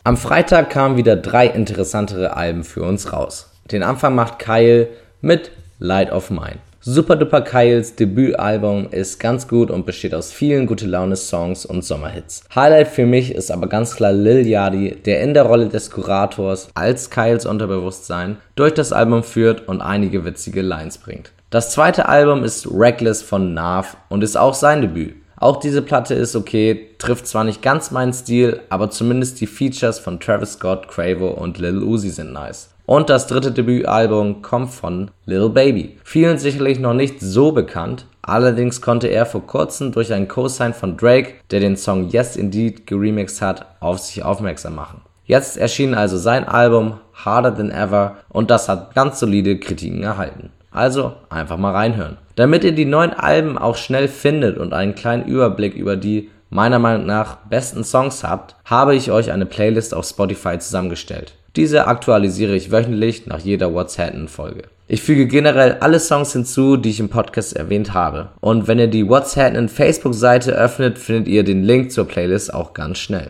Am 0.04 0.18
Freitag 0.18 0.72
kamen 0.72 0.98
wieder 0.98 1.16
drei 1.16 1.46
interessantere 1.46 2.36
Alben 2.36 2.64
für 2.64 2.82
uns 2.82 3.14
raus. 3.14 3.52
Den 3.72 3.84
Anfang 3.84 4.16
macht 4.16 4.40
Kyle 4.40 4.88
mit 5.22 5.52
Light 5.84 6.14
of 6.14 6.30
Mine. 6.32 6.60
Super 6.80 7.18
Duper 7.18 7.42
Kyles 7.42 7.98
Debütalbum 7.98 8.88
ist 8.92 9.20
ganz 9.20 9.50
gut 9.50 9.70
und 9.70 9.86
besteht 9.86 10.16
aus 10.16 10.32
vielen 10.32 10.66
gute 10.66 10.88
Laune 10.88 11.18
Songs 11.18 11.66
und 11.66 11.84
Sommerhits. 11.84 12.46
Highlight 12.56 12.88
für 12.88 13.06
mich 13.06 13.36
ist 13.36 13.52
aber 13.52 13.68
ganz 13.68 13.94
klar 13.94 14.14
Lil 14.14 14.48
Yachty, 14.48 14.96
der 15.06 15.20
in 15.20 15.34
der 15.34 15.44
Rolle 15.44 15.68
des 15.68 15.92
Kurators 15.92 16.70
als 16.74 17.10
Kyles 17.10 17.46
Unterbewusstsein 17.46 18.38
durch 18.56 18.74
das 18.74 18.94
Album 18.94 19.24
führt 19.24 19.68
und 19.68 19.82
einige 19.82 20.24
witzige 20.24 20.62
Lines 20.62 21.00
bringt. 21.00 21.34
Das 21.50 21.72
zweite 21.72 22.08
Album 22.08 22.46
ist 22.46 22.66
Reckless 22.72 23.22
von 23.22 23.54
Nav 23.54 23.98
und 24.08 24.24
ist 24.24 24.38
auch 24.38 24.54
sein 24.54 24.80
Debüt. 24.80 25.16
Auch 25.36 25.58
diese 25.58 25.82
Platte 25.82 26.14
ist 26.14 26.38
okay, 26.38 26.92
trifft 26.98 27.28
zwar 27.28 27.44
nicht 27.44 27.62
ganz 27.62 27.92
meinen 27.92 28.14
Stil, 28.14 28.62
aber 28.70 28.90
zumindest 28.90 29.42
die 29.42 29.48
Features 29.48 30.00
von 30.00 30.22
Travis 30.22 30.54
Scott, 30.54 30.88
Quavo 30.88 31.28
und 31.28 31.58
Lil 31.58 31.84
Uzi 31.84 32.10
sind 32.10 32.32
nice. 32.32 32.73
Und 32.86 33.10
das 33.10 33.28
dritte 33.28 33.52
Debütalbum 33.52 34.42
kommt 34.42 34.72
von 34.72 35.12
Lil 35.26 35.50
Baby. 35.50 35.98
Vielen 36.04 36.38
sicherlich 36.38 36.80
noch 36.80 36.94
nicht 36.94 37.22
so 37.22 37.54
bekannt, 37.54 38.06
allerdings 38.22 38.82
konnte 38.82 39.08
er 39.08 39.26
vor 39.26 39.48
kurzem 39.48 39.94
durch 39.94 40.12
einen 40.12 40.28
Co-Sign 40.28 40.74
von 40.74 40.98
Drake, 40.98 41.36
der 41.52 41.62
den 41.62 41.78
Song 41.78 42.10
Yes 42.10 42.36
Indeed 42.36 42.86
geremixed 42.86 43.42
hat, 43.42 43.66
auf 43.80 44.00
sich 44.00 44.24
aufmerksam 44.24 44.76
machen. 44.76 45.02
Jetzt 45.26 45.58
erschien 45.58 45.94
also 45.94 46.18
sein 46.18 46.46
Album 46.46 47.00
Harder 47.14 47.56
Than 47.56 47.72
Ever 47.72 48.18
und 48.28 48.52
das 48.52 48.68
hat 48.68 48.94
ganz 48.94 49.20
solide 49.20 49.58
Kritiken 49.58 50.04
erhalten. 50.04 50.52
Also 50.70 51.14
einfach 51.30 51.58
mal 51.58 51.72
reinhören. 51.72 52.18
Damit 52.36 52.64
ihr 52.64 52.74
die 52.74 52.86
neuen 52.86 53.14
Alben 53.14 53.58
auch 53.58 53.78
schnell 53.78 54.10
findet 54.10 54.58
und 54.58 54.74
einen 54.74 54.96
kleinen 54.96 55.26
Überblick 55.26 55.76
über 55.76 55.96
die 55.96 56.30
meiner 56.50 56.80
Meinung 56.80 57.06
nach 57.06 57.38
besten 57.50 57.84
Songs 57.84 58.24
habt, 58.24 58.56
habe 58.66 58.96
ich 58.96 59.12
euch 59.12 59.32
eine 59.32 59.46
Playlist 59.46 59.94
auf 59.94 60.06
Spotify 60.06 60.60
zusammengestellt. 60.60 61.36
Diese 61.56 61.86
aktualisiere 61.86 62.56
ich 62.56 62.72
wöchentlich 62.72 63.28
nach 63.28 63.40
jeder 63.40 63.74
WhatsApp-Folge. 63.76 64.64
Ich 64.88 65.04
füge 65.04 65.28
generell 65.28 65.74
alle 65.82 66.00
Songs 66.00 66.34
hinzu, 66.34 66.78
die 66.78 66.90
ich 66.90 67.00
im 67.00 67.10
Podcast 67.10 67.56
erwähnt 67.56 67.94
habe. 67.94 68.30
Und 68.42 68.68
wenn 68.68 68.80
ihr 68.80 68.88
die 68.88 69.08
What's 69.08 69.38
Happening 69.38 69.70
Facebook-Seite 69.70 70.54
öffnet, 70.54 70.98
findet 70.98 71.28
ihr 71.28 71.44
den 71.44 71.64
Link 71.64 71.92
zur 71.92 72.08
Playlist 72.08 72.52
auch 72.54 72.74
ganz 72.74 72.98
schnell. 72.98 73.30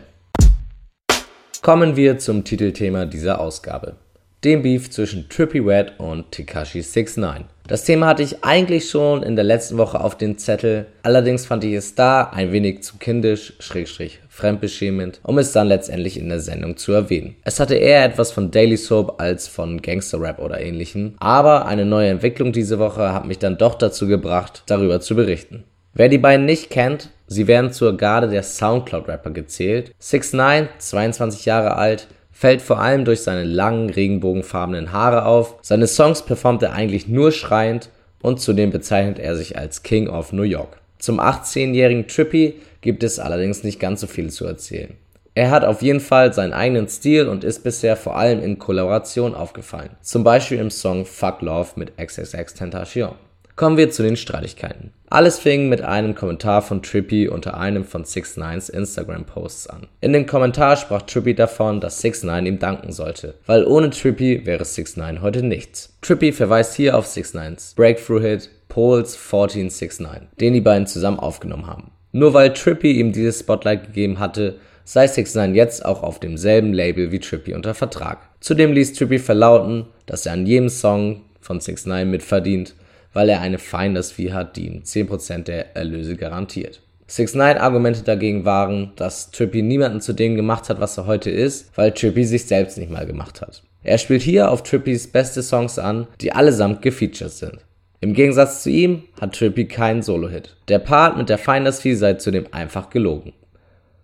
Kommen 1.60 1.96
wir 1.96 2.18
zum 2.18 2.44
Titelthema 2.44 3.04
dieser 3.04 3.40
Ausgabe. 3.40 3.96
Dem 4.44 4.60
Beef 4.60 4.90
zwischen 4.90 5.26
Trippy 5.30 5.58
Red 5.58 5.94
und 5.96 6.30
Tekashi 6.30 6.82
69. 6.82 7.46
Das 7.66 7.84
Thema 7.84 8.08
hatte 8.08 8.22
ich 8.22 8.44
eigentlich 8.44 8.90
schon 8.90 9.22
in 9.22 9.36
der 9.36 9.44
letzten 9.44 9.78
Woche 9.78 9.98
auf 9.98 10.18
den 10.18 10.36
Zettel, 10.36 10.84
allerdings 11.02 11.46
fand 11.46 11.64
ich 11.64 11.72
es 11.72 11.94
da 11.94 12.24
ein 12.24 12.52
wenig 12.52 12.82
zu 12.82 12.98
kindisch, 12.98 13.54
schrägstrich 13.58 14.20
fremdbeschämend, 14.28 15.20
um 15.22 15.38
es 15.38 15.52
dann 15.52 15.68
letztendlich 15.68 16.18
in 16.18 16.28
der 16.28 16.40
Sendung 16.40 16.76
zu 16.76 16.92
erwähnen. 16.92 17.36
Es 17.44 17.58
hatte 17.58 17.76
eher 17.76 18.04
etwas 18.04 18.32
von 18.32 18.50
Daily 18.50 18.76
Soap 18.76 19.18
als 19.18 19.48
von 19.48 19.80
Gangster 19.80 20.20
Rap 20.20 20.38
oder 20.40 20.60
ähnlichem, 20.60 21.14
aber 21.20 21.64
eine 21.64 21.86
neue 21.86 22.10
Entwicklung 22.10 22.52
diese 22.52 22.78
Woche 22.78 23.14
hat 23.14 23.24
mich 23.24 23.38
dann 23.38 23.56
doch 23.56 23.76
dazu 23.76 24.06
gebracht, 24.06 24.64
darüber 24.66 25.00
zu 25.00 25.14
berichten. 25.14 25.64
Wer 25.94 26.08
die 26.08 26.18
beiden 26.18 26.44
nicht 26.44 26.70
kennt, 26.70 27.10
sie 27.28 27.46
werden 27.46 27.72
zur 27.72 27.96
Garde 27.96 28.28
der 28.28 28.42
Soundcloud-Rapper 28.42 29.30
gezählt. 29.30 29.94
6 30.00 30.32
9 30.32 30.68
22 30.78 31.46
Jahre 31.46 31.76
alt, 31.76 32.08
fällt 32.34 32.60
vor 32.60 32.80
allem 32.80 33.06
durch 33.06 33.22
seine 33.22 33.44
langen, 33.44 33.88
regenbogenfarbenen 33.88 34.92
Haare 34.92 35.24
auf. 35.24 35.54
Seine 35.62 35.86
Songs 35.86 36.22
performt 36.22 36.62
er 36.62 36.74
eigentlich 36.74 37.08
nur 37.08 37.32
schreiend 37.32 37.88
und 38.20 38.40
zudem 38.40 38.70
bezeichnet 38.70 39.18
er 39.18 39.36
sich 39.36 39.56
als 39.56 39.82
King 39.82 40.08
of 40.08 40.32
New 40.32 40.42
York. 40.42 40.78
Zum 40.98 41.20
18-jährigen 41.20 42.08
Trippy 42.08 42.60
gibt 42.80 43.02
es 43.02 43.18
allerdings 43.18 43.62
nicht 43.62 43.78
ganz 43.78 44.00
so 44.00 44.06
viel 44.06 44.30
zu 44.30 44.44
erzählen. 44.46 44.94
Er 45.36 45.50
hat 45.50 45.64
auf 45.64 45.82
jeden 45.82 46.00
Fall 46.00 46.32
seinen 46.32 46.52
eigenen 46.52 46.88
Stil 46.88 47.28
und 47.28 47.44
ist 47.44 47.64
bisher 47.64 47.96
vor 47.96 48.16
allem 48.16 48.42
in 48.42 48.58
Kollaboration 48.58 49.34
aufgefallen. 49.34 49.90
Zum 50.00 50.22
Beispiel 50.22 50.58
im 50.58 50.70
Song 50.70 51.06
Fuck 51.06 51.40
Love 51.42 51.70
mit 51.76 51.96
XXX 51.96 52.54
Tentacion. 52.54 53.14
Kommen 53.56 53.76
wir 53.76 53.88
zu 53.88 54.02
den 54.02 54.16
Streitigkeiten. 54.16 54.90
Alles 55.08 55.38
fing 55.38 55.68
mit 55.68 55.80
einem 55.80 56.16
Kommentar 56.16 56.60
von 56.60 56.82
Trippy 56.82 57.28
unter 57.28 57.56
einem 57.56 57.84
von 57.84 58.04
6 58.04 58.36
9s 58.36 58.68
Instagram-Posts 58.68 59.68
an. 59.68 59.86
In 60.00 60.12
dem 60.12 60.26
Kommentar 60.26 60.76
sprach 60.76 61.02
Trippy 61.02 61.36
davon, 61.36 61.80
dass 61.80 62.00
6 62.00 62.24
9 62.24 62.46
ihm 62.46 62.58
danken 62.58 62.90
sollte, 62.90 63.34
weil 63.46 63.64
ohne 63.64 63.90
Trippy 63.90 64.44
wäre 64.44 64.64
6 64.64 64.96
9 64.96 65.22
heute 65.22 65.44
nichts. 65.44 65.96
Trippy 66.02 66.32
verweist 66.32 66.74
hier 66.74 66.98
auf 66.98 67.06
6 67.06 67.36
9s 67.36 67.76
Breakthrough-Hit 67.76 68.50
Poles 68.68 69.14
1469, 69.14 70.30
den 70.40 70.54
die 70.54 70.60
beiden 70.60 70.88
zusammen 70.88 71.20
aufgenommen 71.20 71.68
haben. 71.68 71.92
Nur 72.10 72.34
weil 72.34 72.52
Trippy 72.54 72.98
ihm 72.98 73.12
dieses 73.12 73.38
Spotlight 73.38 73.84
gegeben 73.84 74.18
hatte, 74.18 74.56
sei 74.82 75.06
6 75.06 75.32
9 75.36 75.54
jetzt 75.54 75.84
auch 75.84 76.02
auf 76.02 76.18
demselben 76.18 76.72
Label 76.72 77.12
wie 77.12 77.20
Trippy 77.20 77.54
unter 77.54 77.74
Vertrag. 77.74 78.18
Zudem 78.40 78.72
ließ 78.72 78.94
Trippy 78.94 79.20
verlauten, 79.20 79.86
dass 80.06 80.26
er 80.26 80.32
an 80.32 80.44
jedem 80.44 80.70
Song 80.70 81.20
von 81.40 81.60
6 81.60 81.86
9 81.86 82.10
mitverdient 82.10 82.74
weil 83.14 83.30
er 83.30 83.40
eine 83.40 83.58
Finders 83.58 84.12
Fee 84.12 84.32
hat, 84.32 84.56
die 84.56 84.66
ihm 84.66 84.82
10% 84.82 85.44
der 85.44 85.74
Erlöse 85.74 86.16
garantiert. 86.16 86.80
6 87.06 87.34
9 87.34 87.58
Argumente 87.58 88.02
dagegen 88.02 88.44
waren, 88.44 88.92
dass 88.96 89.30
Trippy 89.30 89.62
niemanden 89.62 90.00
zu 90.00 90.12
dem 90.12 90.36
gemacht 90.36 90.68
hat, 90.68 90.80
was 90.80 90.98
er 90.98 91.06
heute 91.06 91.30
ist, 91.30 91.70
weil 91.76 91.92
Trippy 91.92 92.24
sich 92.24 92.46
selbst 92.46 92.78
nicht 92.78 92.90
mal 92.90 93.06
gemacht 93.06 93.40
hat. 93.40 93.62
Er 93.82 93.98
spielt 93.98 94.22
hier 94.22 94.50
auf 94.50 94.62
Trippys 94.62 95.08
beste 95.08 95.42
Songs 95.42 95.78
an, 95.78 96.06
die 96.20 96.32
allesamt 96.32 96.82
gefeatured 96.82 97.30
sind. 97.30 97.58
Im 98.00 98.14
Gegensatz 98.14 98.62
zu 98.62 98.70
ihm 98.70 99.04
hat 99.20 99.34
Trippy 99.34 99.66
keinen 99.66 100.02
Solo-Hit. 100.02 100.56
Der 100.68 100.78
Part 100.78 101.16
mit 101.16 101.28
der 101.28 101.38
Finders 101.38 101.80
Fee 101.80 101.94
sei 101.94 102.14
zudem 102.14 102.46
einfach 102.50 102.90
gelogen. 102.90 103.32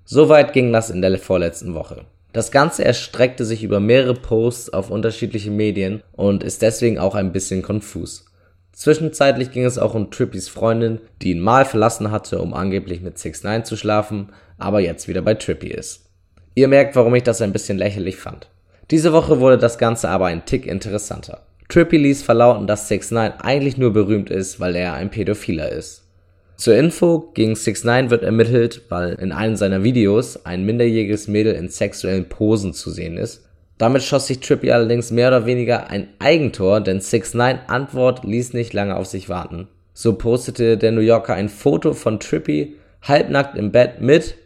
Soweit 0.05 0.52
ging 0.52 0.73
das 0.73 0.90
in 0.90 1.02
der 1.02 1.19
vorletzten 1.19 1.75
Woche. 1.75 2.05
Das 2.33 2.50
Ganze 2.50 2.85
erstreckte 2.85 3.45
sich 3.45 3.62
über 3.62 3.81
mehrere 3.81 4.14
Posts 4.14 4.73
auf 4.73 4.90
unterschiedliche 4.90 5.50
Medien 5.50 6.02
und 6.12 6.45
ist 6.45 6.62
deswegen 6.62 6.99
auch 6.99 7.14
ein 7.14 7.33
bisschen 7.33 7.62
konfus. 7.62 8.29
Zwischenzeitlich 8.80 9.50
ging 9.50 9.66
es 9.66 9.76
auch 9.76 9.92
um 9.92 10.10
Trippys 10.10 10.49
Freundin, 10.49 11.00
die 11.20 11.32
ihn 11.32 11.40
mal 11.40 11.66
verlassen 11.66 12.10
hatte, 12.10 12.38
um 12.38 12.54
angeblich 12.54 13.02
mit 13.02 13.18
6 13.18 13.42
9 13.42 13.66
zu 13.66 13.76
schlafen, 13.76 14.30
aber 14.56 14.80
jetzt 14.80 15.06
wieder 15.06 15.20
bei 15.20 15.34
Trippy 15.34 15.68
ist. 15.68 16.06
Ihr 16.54 16.66
merkt, 16.66 16.96
warum 16.96 17.14
ich 17.14 17.22
das 17.22 17.42
ein 17.42 17.52
bisschen 17.52 17.76
lächerlich 17.76 18.16
fand. 18.16 18.49
Diese 18.90 19.12
Woche 19.12 19.38
wurde 19.38 19.58
das 19.58 19.76
Ganze 19.76 20.08
aber 20.08 20.28
ein 20.28 20.46
Tick 20.46 20.64
interessanter. 20.64 21.42
Trippy 21.68 21.99
ließ 21.99 22.22
verlauten, 22.22 22.66
dass 22.66 22.88
6 22.88 23.10
9 23.10 23.32
eigentlich 23.42 23.76
nur 23.76 23.92
berühmt 23.92 24.30
ist, 24.30 24.60
weil 24.60 24.75
er 24.75 24.94
ein 24.94 25.10
Pädophiler 25.10 25.70
ist. 25.70 26.04
Zur 26.56 26.75
Info, 26.75 27.30
gegen 27.34 27.56
6 27.56 27.84
9 27.84 28.08
wird 28.08 28.22
ermittelt, 28.22 28.80
weil 28.88 29.12
in 29.12 29.32
einem 29.32 29.56
seiner 29.56 29.82
Videos 29.82 30.46
ein 30.46 30.64
minderjähriges 30.64 31.28
Mädel 31.28 31.52
in 31.52 31.68
sexuellen 31.68 32.30
Posen 32.30 32.72
zu 32.72 32.90
sehen 32.90 33.18
ist 33.18 33.42
damit 33.80 34.02
schoss 34.02 34.26
sich 34.26 34.40
Trippy 34.40 34.70
allerdings 34.70 35.10
mehr 35.10 35.28
oder 35.28 35.46
weniger 35.46 35.88
ein 35.88 36.08
Eigentor, 36.18 36.82
denn 36.82 37.00
6 37.00 37.32
9 37.32 37.60
Antwort 37.66 38.25
ließ 38.25 38.52
nicht 38.52 38.75
lange 38.75 38.94
auf 38.94 39.06
sich 39.06 39.30
warten. 39.30 39.68
So 39.94 40.18
postete 40.18 40.76
der 40.76 40.92
New 40.92 41.00
Yorker 41.00 41.32
ein 41.32 41.49
Foto 41.49 41.94
von 41.94 42.20
Trippy 42.20 42.76
halbnackt 43.00 43.56
im 43.56 43.72
Bett 43.72 44.02
mit 44.02 44.37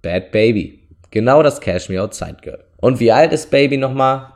Bad 0.00 0.32
Baby. 0.32 0.88
Genau 1.10 1.42
das 1.42 1.60
Cashmere 1.60 2.04
Outside 2.04 2.38
Girl. 2.40 2.64
Und 2.78 3.00
wie 3.00 3.12
alt 3.12 3.34
ist 3.34 3.50
Baby 3.50 3.76
nochmal? 3.76 4.32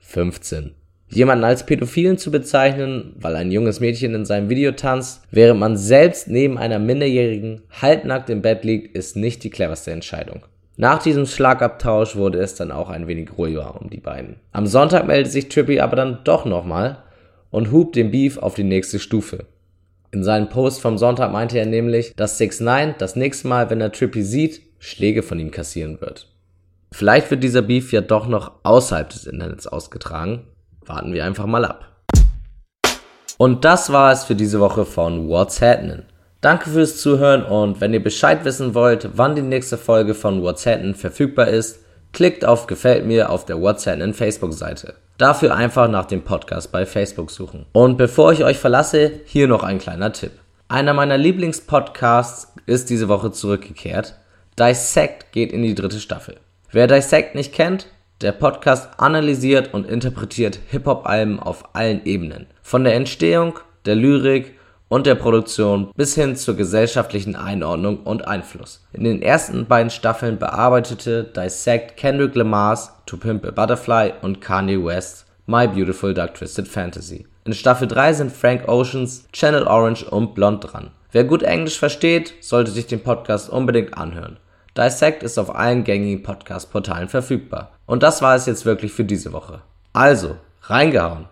15. 0.00 0.74
Jemanden 1.08 1.44
als 1.44 1.64
Pädophilen 1.64 2.18
zu 2.18 2.30
bezeichnen, 2.30 3.14
weil 3.16 3.34
ein 3.34 3.50
junges 3.50 3.80
Mädchen 3.80 4.14
in 4.14 4.26
seinem 4.26 4.50
Video 4.50 4.72
tanzt, 4.72 5.22
während 5.30 5.60
man 5.60 5.78
selbst 5.78 6.28
neben 6.28 6.58
einer 6.58 6.78
Minderjährigen 6.78 7.62
halbnackt 7.80 8.28
im 8.28 8.42
Bett 8.42 8.62
liegt, 8.62 8.94
ist 8.94 9.16
nicht 9.16 9.42
die 9.42 9.50
cleverste 9.50 9.90
Entscheidung. 9.90 10.44
Nach 10.76 11.00
diesem 11.00 11.24
Schlagabtausch 11.24 12.16
wurde 12.16 12.40
es 12.40 12.56
dann 12.56 12.72
auch 12.72 12.90
ein 12.90 13.06
wenig 13.06 13.38
ruhiger 13.38 13.80
um 13.80 13.90
die 13.90 14.00
beiden. 14.00 14.40
Am 14.50 14.66
Sonntag 14.66 15.06
meldet 15.06 15.30
sich 15.30 15.48
Trippy 15.48 15.78
aber 15.78 15.94
dann 15.94 16.18
doch 16.24 16.44
nochmal 16.44 16.98
und 17.50 17.70
hupt 17.70 17.94
den 17.94 18.10
Beef 18.10 18.38
auf 18.38 18.54
die 18.54 18.64
nächste 18.64 18.98
Stufe. 18.98 19.46
In 20.10 20.24
seinem 20.24 20.48
Post 20.48 20.80
vom 20.80 20.98
Sonntag 20.98 21.30
meinte 21.30 21.58
er 21.58 21.66
nämlich, 21.66 22.14
dass 22.16 22.38
6 22.38 22.60
9 22.60 22.94
das 22.98 23.14
nächste 23.14 23.46
Mal, 23.46 23.70
wenn 23.70 23.80
er 23.80 23.92
Trippy 23.92 24.22
sieht, 24.22 24.62
Schläge 24.80 25.22
von 25.22 25.38
ihm 25.38 25.52
kassieren 25.52 26.00
wird. 26.00 26.28
Vielleicht 26.92 27.30
wird 27.30 27.44
dieser 27.44 27.62
Beef 27.62 27.92
ja 27.92 28.00
doch 28.00 28.26
noch 28.26 28.52
außerhalb 28.64 29.08
des 29.10 29.26
Internets 29.26 29.66
ausgetragen. 29.68 30.44
Warten 30.86 31.12
wir 31.12 31.24
einfach 31.24 31.46
mal 31.46 31.64
ab. 31.64 31.88
Und 33.38 33.64
das 33.64 33.92
war 33.92 34.12
es 34.12 34.24
für 34.24 34.34
diese 34.34 34.60
Woche 34.60 34.84
von 34.84 35.28
What's 35.28 35.60
Happening. 35.60 36.02
Danke 36.44 36.68
fürs 36.68 36.98
Zuhören 36.98 37.42
und 37.42 37.80
wenn 37.80 37.94
ihr 37.94 38.02
Bescheid 38.02 38.44
wissen 38.44 38.74
wollt, 38.74 39.08
wann 39.14 39.34
die 39.34 39.40
nächste 39.40 39.78
Folge 39.78 40.12
von 40.12 40.42
What's 40.42 40.66
Happening 40.66 40.94
verfügbar 40.94 41.48
ist, 41.48 41.78
klickt 42.12 42.44
auf 42.44 42.66
Gefällt 42.66 43.06
mir 43.06 43.30
auf 43.30 43.46
der 43.46 43.62
What's 43.62 43.86
Happening 43.86 44.12
Facebook-Seite. 44.12 44.92
Dafür 45.16 45.54
einfach 45.54 45.88
nach 45.88 46.04
dem 46.04 46.20
Podcast 46.20 46.70
bei 46.70 46.84
Facebook 46.84 47.30
suchen. 47.30 47.64
Und 47.72 47.96
bevor 47.96 48.30
ich 48.34 48.44
euch 48.44 48.58
verlasse, 48.58 49.22
hier 49.24 49.48
noch 49.48 49.62
ein 49.62 49.78
kleiner 49.78 50.12
Tipp. 50.12 50.32
Einer 50.68 50.92
meiner 50.92 51.16
Lieblingspodcasts 51.16 52.52
ist 52.66 52.90
diese 52.90 53.08
Woche 53.08 53.32
zurückgekehrt. 53.32 54.14
Dissect 54.58 55.32
geht 55.32 55.50
in 55.50 55.62
die 55.62 55.74
dritte 55.74 55.98
Staffel. 55.98 56.36
Wer 56.70 56.88
Dissect 56.88 57.34
nicht 57.34 57.54
kennt, 57.54 57.86
der 58.20 58.32
Podcast 58.32 59.00
analysiert 59.00 59.72
und 59.72 59.88
interpretiert 59.88 60.58
Hip-Hop-Alben 60.68 61.40
auf 61.40 61.74
allen 61.74 62.04
Ebenen. 62.04 62.48
Von 62.60 62.84
der 62.84 62.96
Entstehung, 62.96 63.58
der 63.86 63.94
Lyrik 63.94 64.52
und 64.94 65.06
der 65.06 65.16
Produktion 65.16 65.90
bis 65.96 66.14
hin 66.14 66.36
zur 66.36 66.54
gesellschaftlichen 66.54 67.34
Einordnung 67.34 68.04
und 68.04 68.28
Einfluss. 68.28 68.86
In 68.92 69.02
den 69.02 69.22
ersten 69.22 69.66
beiden 69.66 69.90
Staffeln 69.90 70.38
bearbeitete 70.38 71.24
Dissect 71.24 71.96
Kendrick 71.96 72.36
Lamar's 72.36 72.92
To 73.06 73.16
Pimp 73.16 73.44
a 73.44 73.50
Butterfly 73.50 74.12
und 74.22 74.40
Kanye 74.40 74.84
West 74.84 75.26
My 75.46 75.66
Beautiful 75.66 76.14
Dark 76.14 76.34
Twisted 76.34 76.68
Fantasy. 76.68 77.26
In 77.44 77.54
Staffel 77.54 77.88
3 77.88 78.12
sind 78.12 78.30
Frank 78.30 78.68
Oceans, 78.68 79.26
Channel 79.32 79.64
Orange 79.64 80.04
und 80.04 80.36
Blond 80.36 80.72
dran. 80.72 80.92
Wer 81.10 81.24
gut 81.24 81.42
Englisch 81.42 81.80
versteht, 81.80 82.32
sollte 82.40 82.70
sich 82.70 82.86
den 82.86 83.02
Podcast 83.02 83.50
unbedingt 83.50 83.98
anhören. 83.98 84.36
Dissect 84.78 85.24
ist 85.24 85.38
auf 85.38 85.52
allen 85.56 85.82
gängigen 85.82 86.22
Podcast-Portalen 86.22 87.08
verfügbar. 87.08 87.72
Und 87.86 88.04
das 88.04 88.22
war 88.22 88.36
es 88.36 88.46
jetzt 88.46 88.64
wirklich 88.64 88.92
für 88.92 89.04
diese 89.04 89.32
Woche. 89.32 89.60
Also, 89.92 90.36
reingehauen! 90.62 91.26